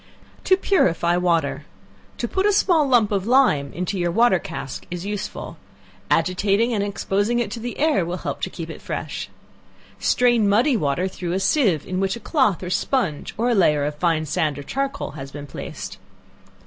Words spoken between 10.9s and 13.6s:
through a sieve, in which a cloth or sponge, (or a